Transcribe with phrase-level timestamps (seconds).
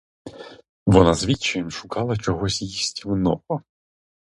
[0.85, 3.63] Вона з відчаєм шукала чогось їстівного.